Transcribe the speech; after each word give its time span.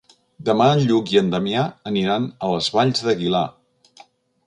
Demà 0.47 0.69
en 0.77 0.81
Lluc 0.91 1.11
i 1.17 1.19
en 1.21 1.29
Damià 1.35 1.67
aniran 1.93 2.27
a 2.49 2.53
les 2.57 2.73
Valls 2.79 3.07
d'Aguilar. 3.09 3.47